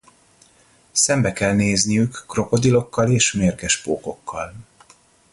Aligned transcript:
Szembe 0.91 1.31
kell 1.33 1.53
nézniük 1.53 2.23
krokodilokkal 2.27 3.09
és 3.11 3.33
mérges 3.33 3.81
pókokkal. 3.81 4.53